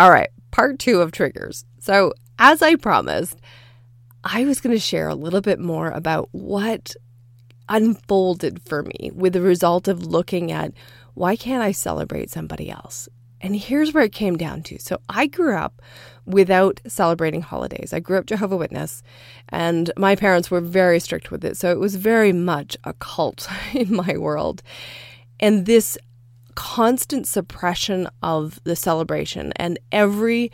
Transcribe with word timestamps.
All 0.00 0.10
right, 0.10 0.30
part 0.50 0.78
two 0.78 1.02
of 1.02 1.12
triggers. 1.12 1.66
So, 1.78 2.14
as 2.38 2.62
I 2.62 2.76
promised, 2.76 3.38
I 4.24 4.46
was 4.46 4.58
going 4.58 4.74
to 4.74 4.80
share 4.80 5.08
a 5.08 5.14
little 5.14 5.42
bit 5.42 5.58
more 5.58 5.90
about 5.90 6.30
what 6.32 6.96
unfolded 7.68 8.62
for 8.66 8.82
me 8.82 9.10
with 9.14 9.34
the 9.34 9.42
result 9.42 9.88
of 9.88 10.06
looking 10.06 10.52
at 10.52 10.72
why 11.12 11.36
can't 11.36 11.62
I 11.62 11.72
celebrate 11.72 12.30
somebody 12.30 12.70
else? 12.70 13.10
And 13.42 13.54
here's 13.54 13.92
where 13.92 14.04
it 14.04 14.14
came 14.14 14.38
down 14.38 14.62
to. 14.62 14.78
So 14.78 15.02
I 15.10 15.26
grew 15.26 15.54
up 15.54 15.82
without 16.24 16.80
celebrating 16.86 17.42
holidays. 17.42 17.92
I 17.92 18.00
grew 18.00 18.16
up 18.16 18.24
Jehovah 18.24 18.56
Witness, 18.56 19.02
and 19.50 19.92
my 19.98 20.16
parents 20.16 20.50
were 20.50 20.62
very 20.62 20.98
strict 20.98 21.30
with 21.30 21.44
it. 21.44 21.58
So 21.58 21.72
it 21.72 21.78
was 21.78 21.96
very 21.96 22.32
much 22.32 22.74
a 22.84 22.94
cult 22.94 23.46
in 23.74 23.94
my 23.94 24.16
world. 24.16 24.62
And 25.38 25.66
this 25.66 25.98
constant 26.50 27.26
suppression 27.26 28.08
of 28.22 28.60
the 28.64 28.76
celebration 28.76 29.52
and 29.56 29.78
every 29.92 30.50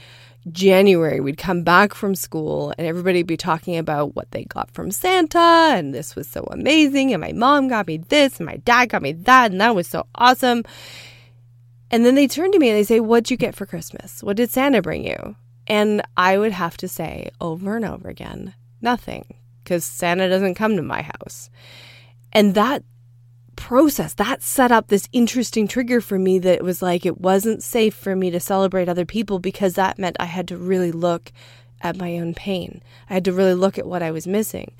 January, 0.52 1.20
we'd 1.20 1.38
come 1.38 1.62
back 1.62 1.92
from 1.92 2.14
school 2.14 2.72
and 2.78 2.86
everybody'd 2.86 3.26
be 3.26 3.36
talking 3.36 3.76
about 3.76 4.14
what 4.14 4.30
they 4.30 4.44
got 4.44 4.70
from 4.70 4.90
Santa, 4.90 5.38
and 5.38 5.92
this 5.92 6.14
was 6.14 6.28
so 6.28 6.44
amazing, 6.52 7.12
and 7.12 7.20
my 7.20 7.32
mom 7.32 7.68
got 7.68 7.88
me 7.88 7.96
this, 7.96 8.38
and 8.38 8.46
my 8.46 8.56
dad 8.58 8.90
got 8.90 9.02
me 9.02 9.12
that, 9.12 9.50
and 9.50 9.60
that 9.60 9.74
was 9.74 9.88
so 9.88 10.06
awesome. 10.14 10.62
And 11.90 12.04
then 12.04 12.14
they 12.14 12.28
turn 12.28 12.52
to 12.52 12.58
me 12.58 12.68
and 12.68 12.78
they 12.78 12.84
say, 12.84 13.00
What'd 13.00 13.30
you 13.30 13.36
get 13.36 13.54
for 13.54 13.66
Christmas? 13.66 14.22
What 14.22 14.36
did 14.36 14.50
Santa 14.50 14.82
bring 14.82 15.04
you? 15.06 15.36
And 15.66 16.02
I 16.16 16.38
would 16.38 16.52
have 16.52 16.76
to 16.78 16.88
say 16.88 17.30
over 17.40 17.76
and 17.76 17.84
over 17.84 18.08
again, 18.08 18.54
Nothing, 18.80 19.34
because 19.62 19.84
Santa 19.84 20.28
doesn't 20.28 20.54
come 20.54 20.76
to 20.76 20.82
my 20.82 21.02
house. 21.02 21.50
And 22.32 22.54
that 22.54 22.84
process 23.56 24.14
that 24.14 24.42
set 24.42 24.70
up 24.70 24.88
this 24.88 25.08
interesting 25.12 25.66
trigger 25.66 26.00
for 26.00 26.18
me 26.18 26.38
that 26.38 26.56
it 26.56 26.64
was 26.64 26.82
like 26.82 27.04
it 27.04 27.20
wasn't 27.20 27.62
safe 27.62 27.94
for 27.94 28.14
me 28.14 28.30
to 28.30 28.40
celebrate 28.40 28.88
other 28.88 29.04
people 29.04 29.38
because 29.38 29.74
that 29.74 29.98
meant 29.98 30.16
I 30.20 30.26
had 30.26 30.48
to 30.48 30.56
really 30.56 30.92
look 30.92 31.32
at 31.80 31.96
my 31.96 32.18
own 32.18 32.34
pain. 32.34 32.82
I 33.10 33.14
had 33.14 33.24
to 33.24 33.32
really 33.32 33.54
look 33.54 33.78
at 33.78 33.86
what 33.86 34.02
I 34.02 34.10
was 34.10 34.26
missing. 34.26 34.72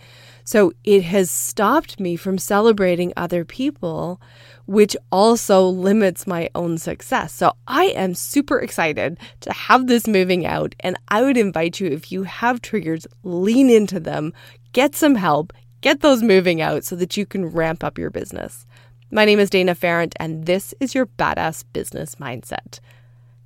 So 0.45 0.73
it 0.85 1.03
has 1.03 1.31
stopped 1.31 1.99
me 1.99 2.15
from 2.15 2.39
celebrating 2.39 3.13
other 3.17 3.45
people, 3.45 4.21
which 4.67 4.97
also 5.11 5.67
limits 5.69 6.27
my 6.27 6.49
own 6.55 6.79
success. 6.79 7.33
So 7.33 7.55
I 7.67 7.87
am 7.87 8.15
super 8.15 8.61
excited 8.61 9.19
to 9.41 9.53
have 9.53 9.89
this 9.89 10.07
moving 10.07 10.47
out. 10.47 10.77
And 10.81 10.97
I 11.09 11.23
would 11.23 11.37
invite 11.37 11.81
you, 11.81 11.89
if 11.89 12.13
you 12.13 12.23
have 12.23 12.63
triggers, 12.63 13.09
lean 13.25 13.69
into 13.69 13.99
them, 13.99 14.33
get 14.73 14.95
some 14.95 15.17
help, 15.17 15.53
get 15.87 16.01
those 16.01 16.21
moving 16.21 16.61
out 16.61 16.83
so 16.83 16.97
that 16.97 17.17
you 17.17 17.25
can 17.25 17.47
ramp 17.47 17.85
up 17.85 17.97
your 17.97 18.11
business. 18.11 18.67
My 19.13 19.25
name 19.25 19.39
is 19.39 19.51
Dana 19.51 19.73
Ferrant, 19.73 20.15
and 20.19 20.45
this 20.45 20.75
is 20.81 20.97
your 20.97 21.07
Badass 21.07 21.63
Business 21.73 22.17
Mindset. 22.17 22.81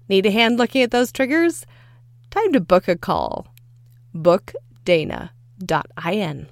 Need 0.08 0.24
a 0.24 0.30
hand 0.30 0.56
looking 0.56 0.80
at 0.80 0.90
those 0.90 1.12
triggers? 1.12 1.66
Time 2.30 2.50
to 2.54 2.60
book 2.60 2.88
a 2.88 2.96
call. 2.96 3.48
Book 4.14 4.54
BookDana.in. 4.86 6.46